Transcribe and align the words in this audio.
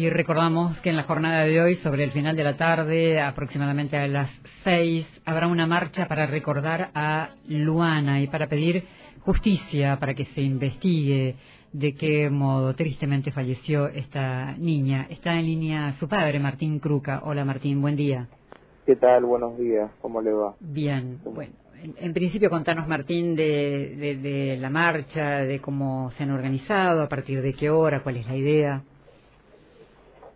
Y 0.00 0.08
recordamos 0.08 0.78
que 0.78 0.88
en 0.88 0.96
la 0.96 1.02
jornada 1.02 1.44
de 1.44 1.60
hoy, 1.60 1.76
sobre 1.82 2.04
el 2.04 2.10
final 2.10 2.34
de 2.34 2.42
la 2.42 2.56
tarde, 2.56 3.20
aproximadamente 3.20 3.98
a 3.98 4.08
las 4.08 4.30
seis, 4.64 5.06
habrá 5.26 5.46
una 5.46 5.66
marcha 5.66 6.08
para 6.08 6.24
recordar 6.24 6.90
a 6.94 7.34
Luana 7.46 8.22
y 8.22 8.26
para 8.26 8.46
pedir 8.46 8.84
justicia, 9.20 9.98
para 10.00 10.14
que 10.14 10.24
se 10.24 10.40
investigue 10.40 11.36
de 11.74 11.94
qué 11.96 12.30
modo 12.30 12.74
tristemente 12.74 13.30
falleció 13.30 13.88
esta 13.88 14.56
niña. 14.56 15.06
Está 15.10 15.38
en 15.38 15.44
línea 15.44 15.94
su 16.00 16.08
padre, 16.08 16.38
Martín 16.40 16.78
Cruca. 16.78 17.20
Hola 17.22 17.44
Martín, 17.44 17.82
buen 17.82 17.96
día. 17.96 18.26
¿Qué 18.86 18.96
tal? 18.96 19.26
Buenos 19.26 19.58
días, 19.58 19.90
¿cómo 20.00 20.22
le 20.22 20.32
va? 20.32 20.54
Bien, 20.60 21.18
bueno. 21.26 21.52
En, 21.98 22.14
principio, 22.14 22.48
contanos, 22.48 22.88
Martín, 22.88 23.36
de, 23.36 24.16
de, 24.22 24.56
la 24.58 24.70
marcha, 24.70 25.40
de 25.40 25.60
cómo 25.60 26.10
se 26.16 26.22
han 26.22 26.30
organizado, 26.30 27.02
a 27.02 27.08
partir 27.10 27.42
de 27.42 27.52
qué 27.52 27.68
hora, 27.68 28.02
cuál 28.02 28.16
es 28.16 28.26
la 28.26 28.36
idea. 28.36 28.82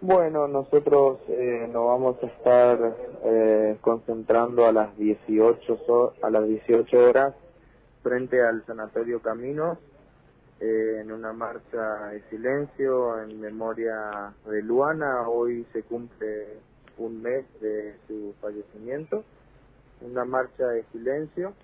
Bueno, 0.06 0.46
nosotros 0.48 1.18
eh, 1.28 1.66
nos 1.72 1.86
vamos 1.86 2.22
a 2.22 2.26
estar 2.26 2.94
eh, 3.24 3.78
concentrando 3.80 4.66
a 4.66 4.72
las 4.72 4.94
18 4.98 6.14
a 6.20 6.28
las 6.28 6.46
18 6.46 7.08
horas 7.08 7.34
frente 8.02 8.42
al 8.42 8.62
Sanatorio 8.66 9.22
Caminos 9.22 9.78
eh, 10.60 10.98
en 11.00 11.10
una 11.10 11.32
marcha 11.32 12.08
de 12.08 12.20
silencio 12.28 13.18
en 13.22 13.40
memoria 13.40 14.34
de 14.44 14.60
Luana. 14.60 15.26
Hoy 15.26 15.66
se 15.72 15.82
cumple 15.84 16.48
un 16.98 17.22
mes 17.22 17.46
de 17.62 17.94
su 18.06 18.34
fallecimiento. 18.42 19.24
Una 20.02 20.26
marcha 20.26 20.66
de 20.66 20.84
silencio 20.92 21.54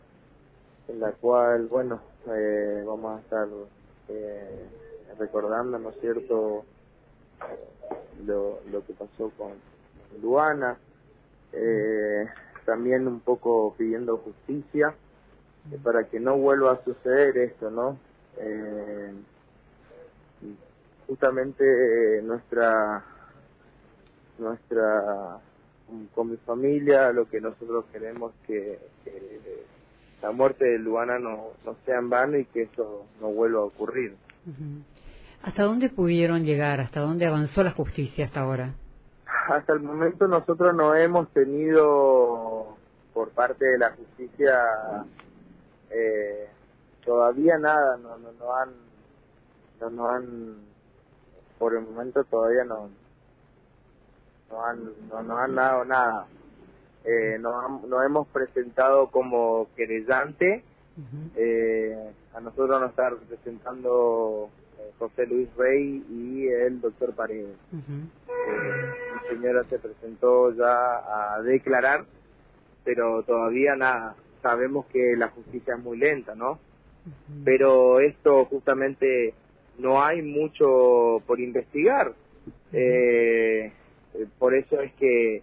en 0.88 0.98
la 0.98 1.12
cual, 1.12 1.66
bueno, 1.66 2.01
eh, 2.27 2.84
vamos 2.87 3.18
a 3.18 3.20
estar 3.20 3.48
eh, 4.09 4.65
recordando, 5.18 5.79
¿no 5.79 5.91
es 5.91 6.01
cierto?, 6.01 6.65
lo, 8.27 8.61
lo 8.71 8.85
que 8.85 8.93
pasó 8.95 9.30
con 9.37 9.53
Luana. 10.23 10.77
Eh, 11.53 12.27
también 12.65 13.09
un 13.09 13.21
poco 13.21 13.74
pidiendo 13.77 14.19
justicia 14.19 14.95
para 15.82 16.05
que 16.05 16.21
no 16.21 16.37
vuelva 16.37 16.73
a 16.73 16.85
suceder 16.85 17.37
esto, 17.38 17.71
¿no? 17.71 17.99
Eh, 18.38 19.13
justamente 21.07 22.23
nuestra 22.23 23.05
nuestra 24.38 25.38
con 26.15 26.30
mi 26.30 26.37
familia 26.38 27.13
lo 27.13 27.29
que 27.29 27.41
nosotros 27.41 27.85
queremos 27.93 28.32
que, 28.47 28.79
que 29.04 29.41
la 30.23 30.30
muerte 30.30 30.65
de 30.65 30.79
Luana 30.79 31.19
no, 31.19 31.49
no 31.65 31.77
sea 31.85 31.99
en 31.99 32.10
vano 32.10 32.38
y 32.38 32.45
que 32.45 32.63
eso 32.63 33.07
no 33.21 33.29
vuelva 33.29 33.60
a 33.60 33.65
ocurrir. 33.65 34.15
¿Hasta 35.43 35.63
dónde 35.63 35.88
pudieron 35.88 36.45
llegar? 36.45 36.80
¿Hasta 36.80 37.01
dónde 37.01 37.27
avanzó 37.27 37.63
la 37.63 37.71
justicia 37.73 38.27
hasta 38.27 38.41
ahora? 38.41 38.74
Hasta 39.49 39.73
el 39.73 39.80
momento 39.80 40.29
nosotros 40.29 40.74
no 40.74 40.95
hemos 40.95 41.29
tenido 41.30 42.77
por 43.15 43.30
parte 43.30 43.65
de 43.65 43.79
la 43.79 43.91
justicia 43.91 44.63
eh, 45.91 46.49
todavía 47.05 47.59
nada, 47.59 47.97
no, 47.97 48.19
no, 48.19 48.32
no 48.32 48.55
han, 48.55 48.71
no, 49.80 49.91
no 49.91 50.09
han, 50.09 50.57
por 51.59 51.75
el 51.75 51.82
momento 51.82 52.23
todavía 52.25 52.65
no, 52.65 52.91
no 54.51 54.65
han, 54.65 54.85
no 55.09 55.23
nos 55.23 55.38
han 55.38 55.54
dado 55.54 55.85
nada. 55.85 56.27
Eh, 57.04 57.38
nos, 57.41 57.82
nos, 57.88 58.04
hemos 58.04 58.29
presentado 58.29 59.09
como 59.09 59.69
querellante, 59.75 60.63
eh, 61.35 62.13
a 62.34 62.40
nosotros 62.40 62.80
nos 62.80 62.90
está 62.90 63.10
representando 63.10 64.50
eh, 64.78 64.91
José 64.98 65.26
Luis 65.26 65.48
Rey 65.56 66.04
y 66.10 66.48
el 66.48 66.81
doctor 66.81 67.14
Paredes. 67.14 67.56
la 67.72 69.28
señora 69.28 69.64
se 69.64 69.78
presentó 69.78 70.53
ya 70.53 71.34
a 71.34 71.42
declarar, 71.42 72.04
pero 72.84 73.22
todavía 73.22 73.75
nada. 73.76 74.16
Sabemos 74.42 74.86
que 74.86 75.16
la 75.16 75.28
justicia 75.28 75.74
es 75.74 75.82
muy 75.82 75.98
lenta, 75.98 76.34
¿no? 76.34 76.58
Pero 77.44 78.00
esto 78.00 78.44
justamente 78.44 79.34
no 79.78 80.02
hay 80.02 80.22
mucho 80.22 81.22
por 81.26 81.40
investigar. 81.40 82.12
Eh, 82.72 83.72
eh, 84.14 84.26
por 84.38 84.54
eso 84.54 84.80
es 84.80 84.92
que 84.94 85.42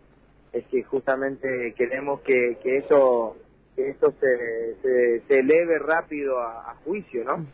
es 0.54 0.66
que 0.68 0.84
justamente 0.84 1.74
queremos 1.78 2.22
que, 2.22 2.58
que 2.64 2.78
eso 2.78 3.36
que 3.78 3.90
esto 3.92 4.12
se, 4.20 5.22
se, 5.28 5.40
eleve 5.40 5.78
rápido 5.78 6.42
a, 6.42 6.76
juicio, 6.84 7.24
¿no? 7.24 7.46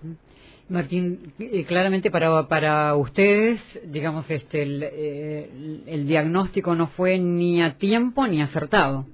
Martín, 0.70 1.34
eh, 1.38 1.66
claramente 1.66 2.10
para 2.10 2.48
para 2.48 2.96
ustedes, 2.96 3.60
digamos, 3.86 4.26
este 4.30 4.62
el, 4.64 4.84
eh, 4.84 5.50
el, 5.86 6.08
diagnóstico 6.08 6.76
no 6.76 6.88
fue 6.88 7.20
ni 7.20 7.62
a 7.62 7.78
tiempo 7.78 8.26
ni 8.26 8.42
acertado. 8.42 9.06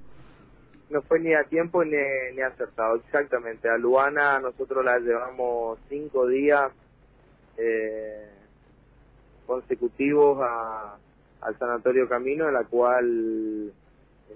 No 0.92 1.02
fue 1.02 1.20
ni 1.20 1.34
a 1.34 1.44
tiempo 1.46 1.84
ni, 1.84 1.98
ni 2.36 2.42
acertado, 2.42 2.98
exactamente. 2.98 3.68
A 3.68 3.78
Luana 3.78 4.40
nosotros 4.40 4.86
la 4.86 5.00
llevamos 5.00 5.80
cinco 5.90 6.28
días 6.28 6.72
consecutivos 9.48 10.40
a, 10.42 10.96
al 11.42 11.58
sanatorio 11.58 12.08
Camino, 12.08 12.48
en 12.48 12.54
la 12.54 12.64
cual 12.66 13.74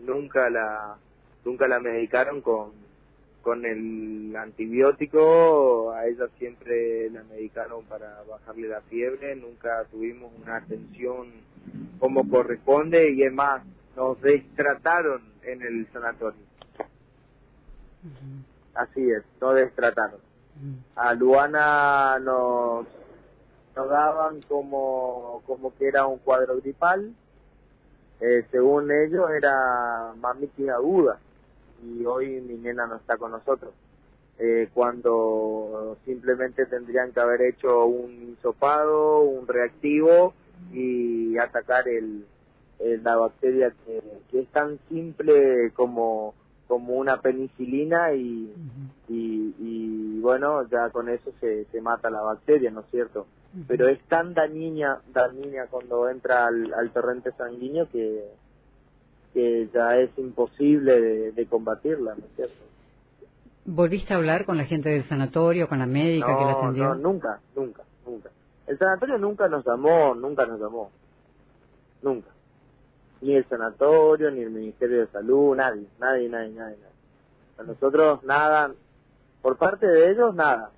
nunca 0.02 0.50
la 0.50 0.98
nunca 1.46 1.68
la 1.68 1.80
medicaron 1.80 2.42
con 2.42 2.84
con 3.44 3.66
el 3.66 4.34
antibiótico, 4.38 5.92
a 5.92 6.08
ella 6.08 6.28
siempre 6.40 7.10
la 7.10 7.24
medicaron 7.24 7.84
para 7.84 8.24
bajarle 8.24 8.70
la 8.70 8.80
fiebre, 8.84 9.36
nunca 9.36 9.84
tuvimos 9.92 10.32
una 10.42 10.56
atención 10.56 11.28
como 12.00 12.28
corresponde 12.30 13.12
y 13.12 13.22
es 13.24 13.34
más, 13.34 13.62
nos 13.98 14.20
destrataron 14.22 15.22
en 15.44 15.62
el 15.62 15.86
sanatorio. 15.92 16.40
Así 18.76 19.12
es, 19.12 19.24
nos 19.42 19.56
destrataron. 19.56 20.22
A 20.96 21.14
Luana 21.14 22.18
nos 22.20 22.88
nos 23.76 23.90
daban 23.90 24.42
como, 24.44 25.42
como 25.46 25.76
que 25.76 25.88
era 25.88 26.06
un 26.06 26.20
cuadro 26.20 26.62
gripal, 26.62 27.14
eh, 28.22 28.46
según 28.52 28.90
ellos 28.90 29.30
era 29.32 30.14
mamitis 30.16 30.70
aguda 30.70 31.20
y 31.82 32.06
hoy 32.06 32.42
mi 32.42 32.56
nena 32.56 32.86
no 32.88 32.98
está 32.98 33.18
con 33.18 33.32
nosotros. 33.32 33.74
Eh, 34.40 34.70
cuando 34.74 35.98
simplemente 36.06 36.66
tendrían 36.66 37.12
que 37.12 37.20
haber 37.20 37.42
hecho 37.44 37.86
un 37.86 38.34
hisopado, 38.34 39.22
un 39.22 39.48
reactivo 39.48 40.34
y 40.72 41.38
atacar 41.38 41.88
el, 41.88 42.26
la 43.04 43.16
bacteria 43.16 43.72
que, 43.86 44.02
que, 44.30 44.42
es 44.42 44.48
tan 44.50 44.80
simple 44.90 45.72
como, 45.76 46.34
como 46.68 46.96
una 46.96 47.22
penicilina 47.22 48.14
y, 48.14 48.52
y, 49.08 49.56
y, 49.60 50.20
bueno, 50.20 50.68
ya 50.70 50.90
con 50.90 51.10
eso 51.10 51.32
se, 51.40 51.66
se 51.66 51.82
mata 51.82 52.10
la 52.10 52.22
bacteria, 52.22 52.72
¿no 52.72 52.82
es 52.82 52.88
cierto? 52.90 53.28
pero 53.68 53.88
es 53.88 54.00
tan 54.08 54.34
dañina, 54.34 55.00
dañina 55.14 55.68
cuando 55.70 56.10
entra 56.10 56.48
al, 56.48 56.92
torrente 56.92 57.32
sanguíneo 57.34 57.88
que, 57.90 58.26
que 59.34 59.68
ya 59.74 59.98
es 59.98 60.12
imposible 60.18 61.32
de, 61.32 61.46
combatirla, 61.48 62.16
¿no 62.16 62.26
es 62.26 62.36
cierto? 62.36 62.56
¿Volviste 63.66 64.14
a 64.14 64.18
hablar 64.18 64.46
con 64.46 64.58
la 64.58 64.66
gente 64.66 64.90
del 64.90 65.08
sanatorio, 65.08 65.68
con 65.68 65.80
la 65.80 65.86
médica 65.86 66.38
que 66.38 66.46
la 66.46 66.52
atendió? 66.52 66.96
No, 66.96 66.96
nunca, 66.96 67.40
nunca, 67.56 67.84
nunca. 68.06 68.30
El 68.68 68.78
sanatorio 68.78 69.18
nunca 69.18 69.48
nos 69.48 69.66
llamó, 69.66 70.14
nunca 70.16 70.46
nos 70.46 70.60
llamó. 70.60 70.92
Nunca. 72.02 72.30
Ni 73.22 73.36
el 73.36 73.46
sanatorio, 73.46 74.32
ni 74.32 74.42
el 74.42 74.52
Ministerio 74.52 75.00
de 75.00 75.08
Salud, 75.08 75.56
nadie, 75.56 75.88
nadie, 76.00 76.30
nadie, 76.30 76.54
nadie. 76.54 76.78
A 77.58 77.64
nosotros 77.64 78.24
nada, 78.24 78.72
por 79.42 79.58
parte 79.58 79.88
de 79.88 80.12
ellos 80.12 80.36
nada. 80.36 80.72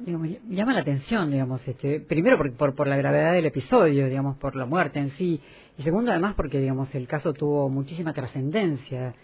Digamos, 0.00 0.28
llama 0.48 0.72
la 0.72 0.80
atención, 0.80 1.30
digamos, 1.30 1.66
este, 1.66 2.00
primero 2.00 2.36
por, 2.36 2.52
por, 2.54 2.74
por, 2.74 2.86
la 2.86 2.96
gravedad 2.96 3.32
del 3.32 3.46
episodio, 3.46 4.06
digamos, 4.06 4.36
por 4.36 4.56
la 4.56 4.66
muerte 4.66 4.98
en 4.98 5.10
sí, 5.12 5.40
y 5.76 5.82
segundo 5.82 6.10
además 6.10 6.34
porque, 6.34 6.58
digamos, 6.60 6.94
el 6.94 7.06
caso 7.06 7.32
tuvo 7.32 7.68
muchísima 7.68 8.12
trascendencia 8.12 9.14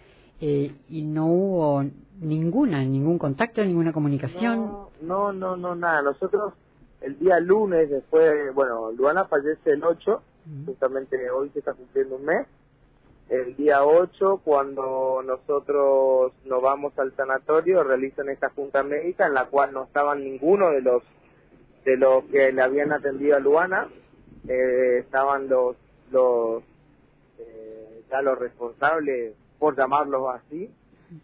eh, 0.41 0.75
y 0.89 1.05
no 1.05 1.27
hubo 1.27 1.85
ninguna, 2.21 2.85
ningún 2.85 3.19
contacto, 3.19 3.65
ninguna 3.65 3.93
comunicación. 3.93 4.89
No, 5.01 5.33
no, 5.33 5.57
no, 5.57 5.75
nada. 5.75 6.03
Nosotros 6.03 6.55
el 7.01 7.19
día 7.19 7.39
lunes, 7.41 7.91
después, 7.91 8.53
bueno, 8.55 8.91
Luana 8.93 9.25
fallece 9.27 9.71
el 9.71 9.85
8, 9.85 10.23
justamente 10.67 11.31
hoy 11.31 11.51
se 11.51 11.61
está 11.61 11.75
cumpliendo 11.75 12.17
un 12.17 12.25
mes, 12.25 12.47
el 13.33 13.57
día 13.57 13.83
8, 13.83 14.43
cuando 14.45 15.23
nosotros 15.25 16.33
nos 16.45 16.63
vamos 16.63 16.93
al 16.99 17.17
sanatorio, 17.17 17.83
realizan 17.83 18.29
esta 18.29 18.51
junta 18.51 18.83
médica 18.83 19.27
en 19.27 19.33
la 19.33 19.47
cual 19.47 19.73
no 19.73 19.85
estaban 19.85 20.23
ninguno 20.23 20.71
de 20.71 20.83
los 20.83 21.03
de 21.87 21.97
los 21.97 22.25
que 22.27 22.53
le 22.53 22.63
habían 22.63 22.93
atendido 22.93 23.37
a 23.37 23.41
Luana, 23.41 23.89
eh, 24.47 24.99
estaban 24.99 25.49
los 25.49 25.77
los 26.11 26.63
eh, 27.39 28.03
ya 28.11 28.21
los 28.21 28.39
responsables, 28.39 29.35
por 29.59 29.77
llamarlos 29.77 30.35
así, 30.35 30.71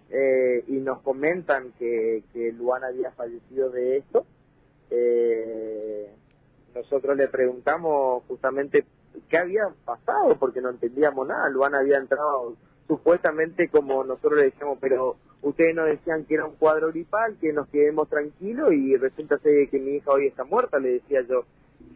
eh, 0.08 0.64
y 0.66 0.78
nos 0.80 1.02
comentan 1.02 1.72
que, 1.78 2.24
que 2.32 2.52
Luana 2.52 2.86
había 2.86 3.10
fallecido 3.10 3.68
de 3.68 3.98
esto. 3.98 4.24
nosotros 6.74 7.16
le 7.18 7.28
preguntamos 7.28 8.22
justamente 8.26 8.86
qué 9.28 9.38
había 9.38 9.68
pasado, 9.84 10.36
porque 10.38 10.60
no 10.60 10.70
entendíamos 10.70 11.26
nada. 11.26 11.48
Luana 11.48 11.80
había 11.80 11.98
entrado 11.98 12.56
supuestamente 12.86 13.68
como 13.68 14.02
nosotros 14.04 14.38
le 14.38 14.44
decíamos, 14.44 14.78
pero 14.80 15.16
ustedes 15.42 15.74
nos 15.74 15.86
decían 15.86 16.24
que 16.24 16.34
era 16.34 16.46
un 16.46 16.56
cuadro 16.56 16.88
gripal, 16.88 17.36
que 17.40 17.52
nos 17.52 17.68
quedemos 17.68 18.08
tranquilos 18.08 18.72
y 18.72 18.96
resulta 18.96 19.38
ser 19.38 19.68
que 19.68 19.78
mi 19.78 19.96
hija 19.96 20.10
hoy 20.10 20.26
está 20.26 20.44
muerta, 20.44 20.78
le 20.78 20.94
decía 20.94 21.20
yo. 21.28 21.44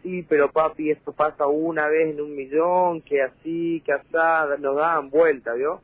Sí, 0.02 0.24
pero 0.28 0.50
papi, 0.50 0.90
esto 0.90 1.12
pasa 1.12 1.46
una 1.46 1.88
vez 1.88 2.10
en 2.14 2.20
un 2.20 2.34
millón, 2.34 3.00
que 3.02 3.22
así, 3.22 3.82
que 3.84 3.92
así, 3.92 4.08
nos 4.60 4.76
daban 4.76 5.10
vuelta, 5.10 5.54
¿vio? 5.54 5.80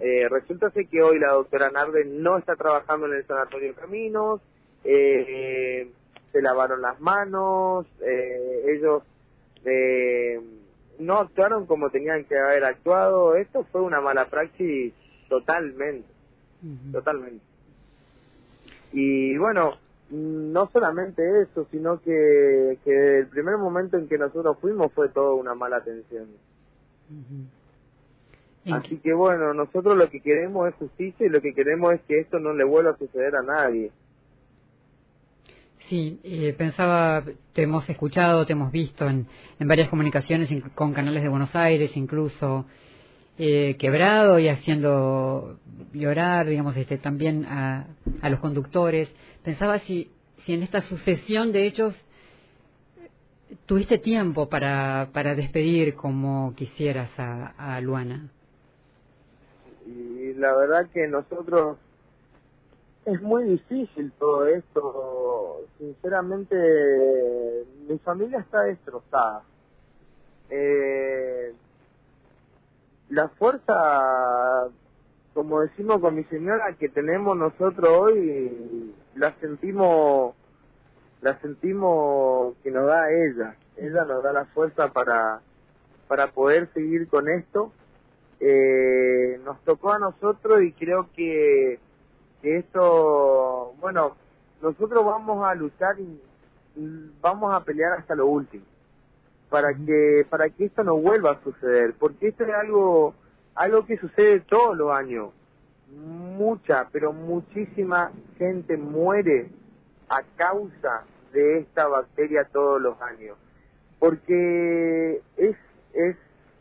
eh, 0.00 0.28
resulta 0.28 0.70
ser 0.70 0.86
que 0.88 1.02
hoy 1.02 1.18
la 1.18 1.32
doctora 1.32 1.70
Narde 1.70 2.04
no 2.04 2.36
está 2.36 2.54
trabajando 2.54 3.06
en 3.06 3.14
el 3.14 3.26
Sanatorio 3.26 3.74
Caminos, 3.74 4.40
eh, 4.84 5.90
se 6.30 6.42
lavaron 6.42 6.82
las 6.82 7.00
manos, 7.00 7.86
eh, 8.00 8.64
ellos 8.68 9.02
eh, 9.64 10.40
no 10.98 11.18
actuaron 11.18 11.66
como 11.66 11.90
tenían 11.90 12.24
que 12.24 12.38
haber 12.38 12.64
actuado. 12.64 13.36
Esto 13.36 13.64
fue 13.70 13.82
una 13.82 14.00
mala 14.00 14.26
praxis 14.26 14.92
totalmente, 15.28 16.08
totalmente. 16.92 17.44
Y 18.92 19.36
bueno, 19.38 19.76
no 20.10 20.68
solamente 20.72 21.42
eso, 21.42 21.66
sino 21.70 22.00
que, 22.00 22.78
que 22.84 23.18
el 23.18 23.26
primer 23.26 23.58
momento 23.58 23.96
en 23.96 24.08
que 24.08 24.18
nosotros 24.18 24.58
fuimos 24.60 24.92
fue 24.92 25.08
toda 25.08 25.34
una 25.34 25.54
mala 25.54 25.78
atención. 25.78 26.26
Así 28.70 28.96
que 28.98 29.12
bueno, 29.12 29.52
nosotros 29.52 29.96
lo 29.96 30.08
que 30.08 30.20
queremos 30.20 30.68
es 30.68 30.74
justicia 30.76 31.26
y 31.26 31.28
lo 31.28 31.40
que 31.40 31.54
queremos 31.54 31.92
es 31.94 32.00
que 32.02 32.20
esto 32.20 32.38
no 32.38 32.54
le 32.54 32.64
vuelva 32.64 32.92
a 32.92 32.96
suceder 32.96 33.36
a 33.36 33.42
nadie. 33.42 33.90
Sí, 35.88 36.18
eh, 36.24 36.54
pensaba, 36.56 37.22
te 37.52 37.62
hemos 37.62 37.86
escuchado, 37.90 38.46
te 38.46 38.52
hemos 38.52 38.72
visto 38.72 39.06
en, 39.06 39.26
en 39.58 39.68
varias 39.68 39.90
comunicaciones 39.90 40.48
con 40.74 40.94
canales 40.94 41.22
de 41.22 41.28
Buenos 41.28 41.54
Aires, 41.54 41.94
incluso 41.94 42.64
eh, 43.36 43.76
quebrado 43.78 44.38
y 44.38 44.48
haciendo 44.48 45.58
llorar, 45.92 46.46
digamos, 46.46 46.74
este, 46.76 46.96
también 46.96 47.44
a, 47.44 47.86
a 48.22 48.30
los 48.30 48.40
conductores. 48.40 49.10
Pensaba 49.42 49.78
si, 49.80 50.10
si 50.46 50.54
en 50.54 50.62
esta 50.62 50.80
sucesión 50.88 51.52
de 51.52 51.66
hechos 51.66 51.94
tuviste 53.66 53.98
tiempo 53.98 54.48
para, 54.48 55.10
para 55.12 55.34
despedir 55.34 55.94
como 55.94 56.54
quisieras 56.54 57.10
a, 57.18 57.74
a 57.76 57.80
Luana. 57.82 58.30
Y 59.86 60.32
la 60.34 60.54
verdad 60.56 60.88
que 60.94 61.06
nosotros 61.08 61.76
es 63.06 63.20
muy 63.22 63.44
difícil 63.44 64.12
todo 64.18 64.46
esto. 64.46 65.60
Sinceramente, 65.78 66.56
mi 67.88 67.98
familia 67.98 68.38
está 68.38 68.62
destrozada. 68.62 69.42
Eh, 70.50 71.54
la 73.10 73.28
fuerza, 73.28 74.68
como 75.34 75.60
decimos 75.60 76.00
con 76.00 76.14
mi 76.14 76.24
señora, 76.24 76.74
que 76.78 76.88
tenemos 76.88 77.36
nosotros 77.36 77.88
hoy, 77.90 78.94
la 79.14 79.34
sentimos, 79.40 80.34
la 81.20 81.38
sentimos 81.40 82.54
que 82.62 82.70
nos 82.70 82.86
da 82.86 83.10
ella. 83.10 83.56
Ella 83.76 84.04
nos 84.04 84.22
da 84.22 84.32
la 84.32 84.44
fuerza 84.46 84.92
para, 84.92 85.40
para 86.08 86.28
poder 86.28 86.68
seguir 86.72 87.08
con 87.08 87.28
esto. 87.28 87.72
Eh, 88.40 89.40
nos 89.44 89.60
tocó 89.64 89.92
a 89.92 89.98
nosotros 89.98 90.62
y 90.62 90.72
creo 90.72 91.08
que 91.14 91.78
esto, 92.44 93.74
bueno, 93.80 94.16
nosotros 94.62 95.04
vamos 95.04 95.44
a 95.44 95.54
luchar 95.54 95.98
y, 95.98 96.20
vamos 97.20 97.54
a 97.54 97.62
pelear 97.62 97.92
hasta 97.92 98.16
lo 98.16 98.26
último 98.26 98.64
para 99.48 99.72
que 99.72 100.26
para 100.28 100.50
que 100.50 100.64
esto 100.64 100.82
no 100.82 100.96
vuelva 100.96 101.30
a 101.30 101.44
suceder, 101.44 101.94
porque 102.00 102.28
esto 102.28 102.44
es 102.44 102.52
algo 102.52 103.14
algo 103.54 103.86
que 103.86 103.96
sucede 103.98 104.40
todos 104.40 104.76
los 104.76 104.90
años. 104.90 105.30
Mucha, 105.88 106.88
pero 106.90 107.12
muchísima 107.12 108.10
gente 108.38 108.76
muere 108.76 109.48
a 110.08 110.22
causa 110.36 111.04
de 111.32 111.58
esta 111.58 111.86
bacteria 111.86 112.48
todos 112.52 112.82
los 112.82 113.00
años. 113.00 113.36
Porque 114.00 115.22
es 115.36 115.56
es 115.92 116.16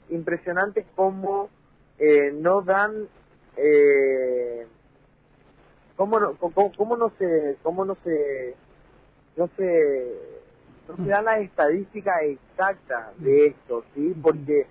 impresionante 0.09 0.85
cómo 0.95 1.49
eh, 1.97 2.31
no 2.31 2.61
dan 2.61 3.07
eh, 3.57 4.42
cómo 6.03 6.19
no, 6.19 6.35
cómo, 6.75 6.97
no 6.97 7.11
se, 7.17 7.55
cómo 7.63 7.85
no 7.85 7.95
se, 8.03 8.55
no 9.37 9.49
se, 9.55 10.13
no 10.89 10.97
se 10.97 11.09
dan 11.09 11.23
las 11.23 11.39
estadísticas 11.39 12.23
exactas 12.23 13.17
de 13.19 13.47
esto, 13.47 13.85
¿sí? 13.95 14.13
Porque, 14.21 14.67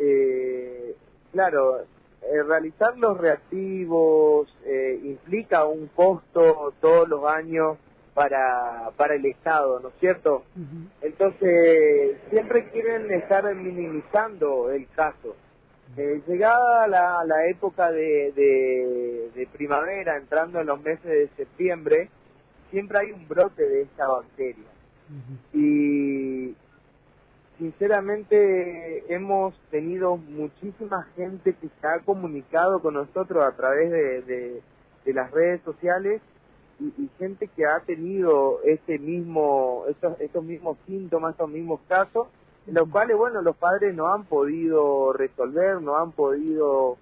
eh, 0.00 0.96
claro, 1.30 1.82
eh, 1.82 2.42
realizar 2.42 2.98
los 2.98 3.16
reactivos 3.16 4.52
eh, 4.64 4.98
implica 5.04 5.66
un 5.66 5.86
costo 5.86 6.74
todos 6.80 7.08
los 7.08 7.24
años 7.26 7.78
para, 8.12 8.90
para 8.96 9.14
el 9.14 9.26
Estado, 9.26 9.78
¿no 9.78 9.90
es 9.90 9.94
cierto? 10.00 10.42
Entonces, 11.00 12.16
siempre 12.28 12.68
quieren 12.70 13.08
estar 13.12 13.54
minimizando 13.54 14.72
el 14.72 14.88
caso. 14.96 15.36
Eh, 15.96 16.22
llegada 16.26 16.86
la, 16.86 17.24
la 17.24 17.46
época 17.48 17.90
de, 17.90 18.32
de, 19.34 19.46
primavera, 19.52 20.16
entrando 20.16 20.60
en 20.60 20.66
los 20.66 20.80
meses 20.80 21.04
de 21.04 21.28
septiembre, 21.36 22.08
siempre 22.70 22.98
hay 22.98 23.12
un 23.12 23.26
brote 23.26 23.62
de 23.62 23.82
esta 23.82 24.06
bacteria. 24.06 24.64
Y 25.52 26.54
sinceramente 27.58 29.12
hemos 29.12 29.54
tenido 29.70 30.16
muchísima 30.16 31.08
gente 31.16 31.54
que 31.54 31.68
se 31.80 31.86
ha 31.86 31.98
comunicado 32.00 32.80
con 32.80 32.94
nosotros 32.94 33.44
a 33.44 33.56
través 33.56 33.90
de, 33.90 34.22
de, 35.04 35.12
las 35.12 35.30
redes 35.32 35.60
sociales 35.62 36.22
y, 36.78 37.10
gente 37.18 37.48
que 37.48 37.66
ha 37.66 37.80
tenido 37.80 38.60
este 38.62 38.98
mismo, 39.00 39.84
estos, 39.88 40.18
estos 40.20 40.44
mismos 40.44 40.78
síntomas, 40.86 41.32
estos 41.32 41.50
mismos 41.50 41.80
casos 41.88 42.28
los 42.66 42.88
cuales, 42.88 43.16
bueno, 43.16 43.42
los 43.42 43.56
padres 43.56 43.94
no 43.94 44.12
han 44.12 44.24
podido 44.24 45.12
resolver, 45.12 45.80
no 45.80 45.96
han 45.96 46.12
podido 46.12 46.98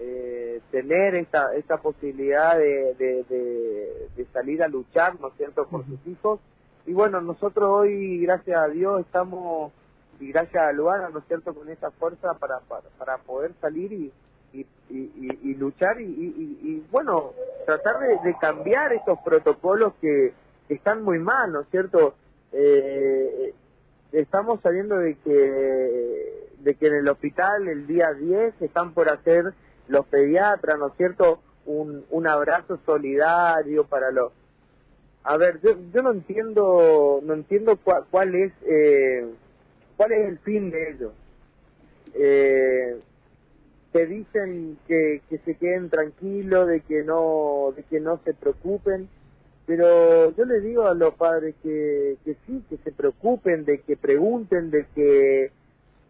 eh, 0.00 0.60
tener 0.70 1.14
esta, 1.14 1.54
esta 1.54 1.78
posibilidad 1.78 2.56
de, 2.56 2.94
de, 2.94 4.26
salir 4.32 4.62
a 4.62 4.68
luchar, 4.68 5.18
¿no 5.20 5.28
es 5.28 5.34
cierto?, 5.36 5.66
por 5.66 5.84
sus 5.86 6.06
hijos. 6.06 6.40
Y 6.86 6.92
bueno, 6.92 7.20
nosotros 7.20 7.68
hoy, 7.68 8.20
gracias 8.20 8.58
a 8.60 8.68
Dios, 8.68 9.00
estamos, 9.00 9.72
y 10.20 10.30
gracias 10.30 10.62
a 10.62 10.72
Luana, 10.72 11.08
¿no 11.08 11.20
es 11.20 11.24
cierto?, 11.26 11.54
con 11.54 11.68
esa 11.68 11.90
fuerza 11.92 12.34
para, 12.34 12.60
para, 12.98 13.18
poder 13.18 13.52
salir 13.60 13.92
y, 13.92 14.12
y, 14.52 14.66
y, 14.90 15.54
luchar 15.54 16.00
y, 16.00 16.04
y, 16.04 16.86
bueno, 16.90 17.32
tratar 17.66 17.96
de, 18.22 18.36
cambiar 18.40 18.92
estos 18.92 19.18
protocolos 19.24 19.94
que 20.00 20.32
están 20.68 21.02
muy 21.02 21.18
mal, 21.18 21.52
¿no 21.52 21.62
es 21.62 21.68
cierto? 21.70 22.14
Eh, 22.52 23.54
estamos 24.12 24.60
sabiendo 24.62 24.96
de 24.96 25.14
que 25.16 26.48
de 26.60 26.74
que 26.74 26.88
en 26.88 26.94
el 26.96 27.08
hospital 27.08 27.68
el 27.68 27.86
día 27.86 28.12
10 28.12 28.60
están 28.62 28.92
por 28.92 29.08
hacer 29.08 29.54
los 29.86 30.06
pediatras, 30.06 30.78
¿no 30.78 30.88
es 30.88 30.94
cierto? 30.96 31.40
Un, 31.66 32.04
un 32.10 32.26
abrazo 32.26 32.78
solidario 32.84 33.84
para 33.84 34.10
los... 34.10 34.32
A 35.22 35.36
ver, 35.36 35.60
yo, 35.60 35.76
yo 35.92 36.02
no 36.02 36.12
entiendo 36.12 37.20
no 37.22 37.34
entiendo 37.34 37.76
cuál, 37.76 38.04
cuál 38.10 38.34
es 38.34 38.52
eh, 38.66 39.26
cuál 39.96 40.12
es 40.12 40.28
el 40.28 40.38
fin 40.38 40.70
de 40.70 40.90
ello. 40.90 41.12
Eh, 42.14 42.98
te 43.92 44.06
dicen 44.06 44.78
que, 44.86 45.22
que 45.28 45.38
se 45.38 45.54
queden 45.56 45.90
tranquilos, 45.90 46.66
de 46.68 46.80
que 46.80 47.02
no 47.02 47.72
de 47.76 47.82
que 47.84 48.00
no 48.00 48.18
se 48.24 48.32
preocupen, 48.34 49.08
pero 49.68 50.34
yo 50.34 50.46
les 50.46 50.64
digo 50.64 50.86
a 50.86 50.94
los 50.94 51.12
padres 51.14 51.54
que, 51.62 52.16
que 52.24 52.36
sí, 52.46 52.64
que 52.70 52.78
se 52.78 52.90
preocupen, 52.90 53.66
de 53.66 53.80
que 53.82 53.98
pregunten, 53.98 54.70
de 54.70 54.86
que 54.94 55.52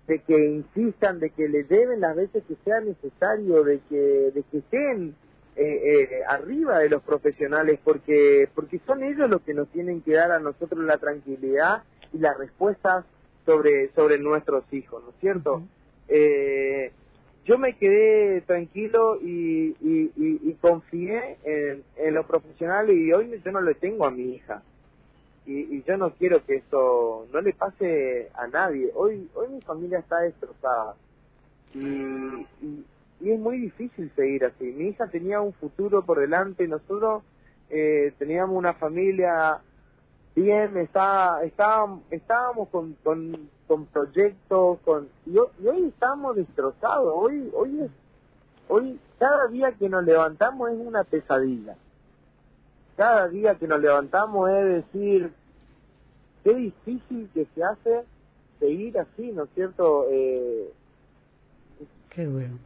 de 0.06 0.20
que 0.20 0.38
insistan, 0.38 1.18
de 1.18 1.30
que 1.30 1.48
les 1.48 1.68
deben 1.68 2.00
las 2.00 2.14
veces 2.14 2.44
que 2.46 2.54
sea 2.64 2.80
necesario, 2.80 3.64
de 3.64 3.80
que 3.90 4.30
de 4.32 4.44
que 4.44 4.58
estén 4.58 5.16
eh, 5.56 5.80
eh, 5.84 6.08
arriba 6.28 6.78
de 6.78 6.88
los 6.88 7.02
profesionales, 7.02 7.80
porque 7.82 8.48
porque 8.54 8.80
son 8.86 9.02
ellos 9.02 9.28
los 9.28 9.42
que 9.42 9.54
nos 9.54 9.68
tienen 9.70 10.02
que 10.02 10.14
dar 10.14 10.30
a 10.30 10.38
nosotros 10.38 10.84
la 10.84 10.98
tranquilidad 10.98 11.82
y 12.12 12.18
las 12.18 12.38
respuestas 12.38 13.04
sobre 13.44 13.90
sobre 13.96 14.18
nuestros 14.18 14.72
hijos, 14.72 15.02
¿no 15.02 15.10
es 15.10 15.16
cierto? 15.20 15.62
eh, 16.06 16.92
yo 17.48 17.56
me 17.56 17.76
quedé 17.78 18.42
tranquilo 18.42 19.18
y, 19.22 19.74
y, 19.80 20.52
confié 20.60 21.38
en, 21.44 21.82
en, 21.96 22.14
lo 22.14 22.26
profesional 22.26 22.90
y 22.90 23.10
hoy 23.12 23.40
yo 23.42 23.52
no 23.52 23.62
le 23.62 23.74
tengo 23.74 24.04
a 24.04 24.10
mi 24.10 24.34
hija. 24.34 24.62
Y, 25.46 25.82
yo 25.84 25.96
no 25.96 26.10
quiero 26.10 26.44
que 26.44 26.56
esto 26.56 27.26
no 27.32 27.40
le 27.40 27.54
pase 27.54 28.28
a 28.34 28.46
nadie. 28.48 28.90
Hoy, 28.94 29.30
hoy 29.34 29.48
mi 29.48 29.62
familia 29.62 30.00
está 30.00 30.18
destrozada. 30.18 30.94
Y, 31.74 31.78
y, 31.80 32.84
es 33.24 33.40
muy 33.40 33.58
difícil 33.58 34.12
seguir 34.14 34.44
así. 34.44 34.64
Mi 34.64 34.88
hija 34.88 35.06
tenía 35.06 35.40
un 35.40 35.54
futuro 35.54 36.04
por 36.04 36.20
delante. 36.20 36.68
Nosotros 36.68 37.22
eh, 37.70 38.12
teníamos 38.18 38.56
una 38.58 38.74
familia 38.74 39.58
Bien, 40.40 40.76
está, 40.76 41.42
está, 41.42 41.85
estábamos 42.12 42.68
con, 42.68 42.92
con, 43.02 43.50
con 43.66 43.87
proyectos, 43.87 44.78
con, 44.85 45.09
y, 45.26 45.37
hoy 45.37 45.88
estamos 45.88 46.37
destrozados, 46.37 47.12
hoy, 47.12 47.50
hoy 47.52 47.80
es, 47.80 47.90
hoy, 48.68 49.00
cada 49.18 49.49
día 49.49 49.73
que 49.73 49.88
nos 49.88 50.04
levantamos 50.04 50.71
es 50.71 50.78
una 50.78 51.02
pesadilla. 51.02 51.75
Cada 52.97 53.26
día 53.26 53.57
que 53.57 53.66
nos 53.66 53.80
levantamos 53.80 54.49
es 54.49 54.64
decir, 54.85 55.33
qué 56.45 56.54
difícil 56.54 57.28
que 57.35 57.45
se 57.52 57.64
hace 57.64 58.04
seguir 58.61 58.97
así, 58.97 59.33
¿no 59.33 59.42
es 59.42 59.50
cierto? 59.57 60.07
Eh, 60.09 60.71
qué 62.11 62.28
bueno. 62.28 62.59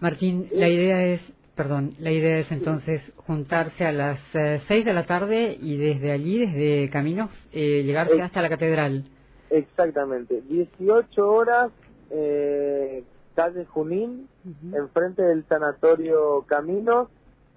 Martín, 0.00 0.46
la 0.52 0.68
idea 0.68 1.06
es 1.06 1.22
Perdón, 1.58 1.96
la 1.98 2.12
idea 2.12 2.38
es 2.38 2.52
entonces 2.52 3.02
juntarse 3.16 3.84
a 3.84 3.90
las 3.90 4.20
eh, 4.32 4.62
seis 4.68 4.84
de 4.84 4.92
la 4.92 5.06
tarde 5.06 5.58
y 5.60 5.76
desde 5.76 6.12
allí, 6.12 6.38
desde 6.38 6.88
Caminos, 6.88 7.32
eh, 7.50 7.82
llegarse 7.82 8.22
hasta 8.22 8.40
la 8.40 8.48
catedral. 8.48 9.02
Exactamente, 9.50 10.40
18 10.42 11.28
horas, 11.28 11.72
eh, 12.10 13.02
calle 13.34 13.64
Junín, 13.64 14.28
enfrente 14.72 15.20
del 15.22 15.44
sanatorio 15.48 16.44
Caminos, 16.46 17.08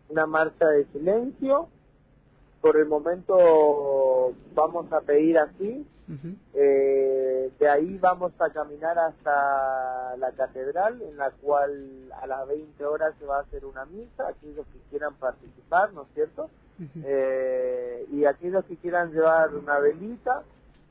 una 0.10 0.25
marcha 0.25 0.65
de 0.65 0.86
silencio. 0.86 1.67
Por 2.61 2.77
el 2.77 2.85
momento 2.85 4.33
vamos 4.53 4.91
a 4.93 5.01
pedir 5.01 5.37
así, 5.39 5.85
eh, 6.53 7.51
de 7.57 7.69
ahí 7.69 7.97
vamos 7.99 8.33
a 8.39 8.49
caminar 8.49 8.99
hasta 8.99 10.15
la 10.17 10.31
catedral, 10.33 11.01
en 11.01 11.17
la 11.17 11.31
cual 11.31 12.11
a 12.21 12.27
las 12.27 12.47
20 12.47 12.85
horas 12.85 13.13
se 13.17 13.25
va 13.25 13.37
a 13.37 13.41
hacer 13.41 13.65
una 13.65 13.85
misa, 13.85 14.27
aquellos 14.27 14.65
que 14.67 14.79
quieran 14.89 15.15
participar, 15.15 15.93
¿no 15.93 16.03
es 16.03 16.07
cierto? 16.13 16.49
eh, 17.03 18.05
y 18.11 18.25
aquellos 18.25 18.65
que 18.65 18.75
quieran 18.77 19.11
llevar 19.11 19.55
una 19.55 19.79
velita, 19.79 20.43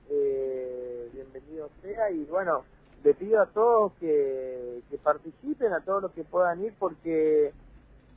eh, 0.09 1.09
bienvenido 1.13 1.69
sea. 1.83 2.11
Y 2.11 2.25
bueno, 2.25 2.65
le 3.05 3.15
pido 3.15 3.41
a 3.41 3.47
todos 3.47 3.93
que, 4.01 4.83
que 4.89 4.99
participen, 4.99 5.73
a 5.73 5.81
todos 5.81 6.03
los 6.03 6.13
que 6.13 6.25
puedan 6.25 6.65
ir, 6.65 6.73
porque 6.79 7.53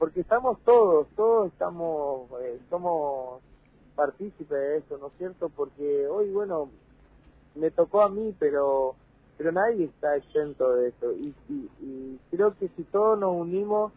porque 0.03 0.19
estamos 0.19 0.60
todos, 0.65 1.07
todos 1.15 1.48
estamos, 1.48 2.29
eh, 2.41 2.60
somos 2.69 3.41
partícipes 3.95 4.50
de 4.50 4.77
eso, 4.79 4.98
¿no 4.98 5.07
es 5.07 5.13
cierto? 5.17 5.48
Porque 5.48 6.07
hoy, 6.07 6.29
bueno, 6.29 6.69
me 7.55 7.72
tocó 7.72 8.01
a 8.01 8.10
mí, 8.10 8.36
pero 8.38 8.95
pero 9.38 9.53
nadie 9.53 9.86
está 9.86 10.17
exento 10.17 10.74
de 10.74 10.89
eso. 10.89 11.13
Y, 11.13 11.33
y, 11.50 12.19
creo 12.31 12.53
que 12.57 12.67
si 12.75 12.83
todos 12.83 13.17
nos 13.17 13.33
unimos, 13.33 13.93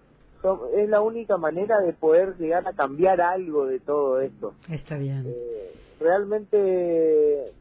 es 0.76 0.88
la 0.88 1.00
única 1.00 1.38
manera 1.38 1.80
de 1.80 1.92
poder 1.92 2.36
llegar 2.36 2.68
a 2.68 2.72
cambiar 2.72 3.20
algo 3.20 3.66
de 3.66 3.80
todo 3.80 4.20
esto. 4.20 4.54
Está 4.70 4.98
bien. 4.98 5.24
Eh, 5.26 5.74
realmente 5.98 7.52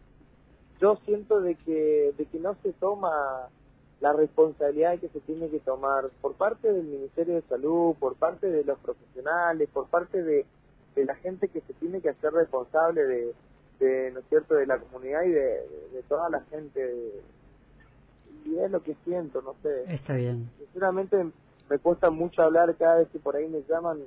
yo 0.80 0.98
siento 1.04 1.42
de 1.42 1.56
que, 1.56 2.14
de 2.16 2.26
que 2.28 2.38
no 2.38 2.56
se 2.62 2.74
toma 2.74 3.50
la 4.06 4.14
responsabilidad 4.14 5.00
que 5.00 5.10
se 5.10 5.20
tiene 5.22 5.50
que 5.50 5.60
tomar 5.60 6.12
por 6.22 6.36
parte 6.36 6.72
del 6.72 6.84
Ministerio 6.84 7.34
de 7.34 7.42
Salud, 7.50 7.96
por 7.96 8.14
parte 8.14 8.46
de 8.52 8.64
los 8.64 8.78
profesionales, 8.78 9.68
por 9.74 9.88
parte 9.88 10.22
de, 10.22 10.46
de 10.96 11.06
la 11.06 11.16
gente 11.16 11.48
que 11.48 11.62
se 11.62 11.74
tiene 11.74 12.02
que 12.02 12.10
hacer 12.10 12.32
responsable 12.32 13.04
de, 13.04 13.34
de, 13.80 14.12
¿no 14.12 14.20
es 14.20 14.26
cierto?, 14.30 14.54
de 14.54 14.68
la 14.68 14.78
comunidad 14.78 15.24
y 15.24 15.32
de, 15.32 16.04
toda 16.08 16.30
la 16.30 16.42
gente. 16.52 17.20
Y 18.46 18.60
es 18.60 18.70
lo 18.70 18.84
que 18.84 18.96
siento, 19.06 19.42
no 19.42 19.56
sé. 19.64 19.92
Está 19.92 20.14
bien. 20.14 20.52
Sinceramente 20.60 21.32
me 21.68 21.80
cuesta 21.80 22.12
mucho 22.12 22.44
hablar 22.44 22.76
cada 22.76 22.98
vez 22.98 23.08
que 23.10 23.18
por 23.18 23.36
ahí 23.36 23.48
me 23.48 23.64
llaman, 23.68 24.02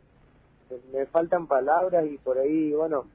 me, 0.92 1.06
faltan 1.06 1.48
palabras 1.48 2.06
y 2.06 2.18
por 2.18 2.38
ahí, 2.38 2.70
bueno, 2.72 3.06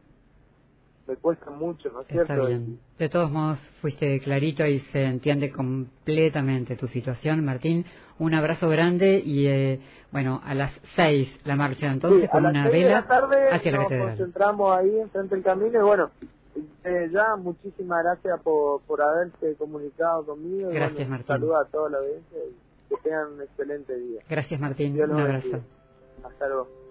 me 1.07 1.15
cuesta 1.15 1.50
mucho, 1.51 1.89
¿no 1.91 2.01
es 2.01 2.07
cierto? 2.07 2.33
Está 2.33 2.45
bien. 2.45 2.79
De 2.98 3.10
todos 3.10 3.29
modos, 3.31 3.60
fuiste 3.81 4.19
clarito 4.22 4.65
y 4.65 4.79
se 4.91 5.03
entiende 5.03 5.51
completamente 5.51 6.75
tu 6.75 6.88
situación, 6.88 7.43
Martín. 7.43 7.86
Un 8.19 8.33
abrazo 8.33 8.69
grande 8.69 9.22
y, 9.24 9.48
eh, 9.48 9.79
bueno, 10.12 10.39
a 10.43 10.53
las 10.53 10.72
seis 10.95 11.29
la 11.45 11.55
marcha 11.55 11.91
entonces 11.91 12.29
con 12.29 12.45
una 12.45 12.69
vela 12.69 13.00
hacia 13.00 13.72
la 13.72 13.79
catedral. 13.79 14.00
Nos 14.00 14.07
concentramos 14.17 14.77
ahí 14.77 15.00
enfrente 15.00 15.36
del 15.36 15.43
camino 15.43 15.79
y, 15.79 15.83
bueno, 15.83 16.12
eh, 16.83 17.10
ya, 17.12 17.36
muchísimas 17.36 18.03
gracias 18.03 18.39
por, 18.41 18.81
por 18.81 19.01
haberse 19.01 19.55
comunicado 19.55 20.25
conmigo. 20.25 20.69
Gracias, 20.69 21.10
Martín. 21.10 21.27
Saludos 21.27 21.65
a 21.65 21.69
toda 21.69 21.89
la 21.89 21.98
audiencia 21.98 22.38
y 22.38 22.89
que 22.89 23.01
tengan 23.01 23.33
un 23.33 23.41
excelente 23.41 23.98
día. 23.98 24.22
Gracias, 24.29 24.60
Martín. 24.60 25.01
Un 25.01 25.19
abrazo. 25.19 25.60
Hasta 26.24 26.48
luego. 26.48 26.82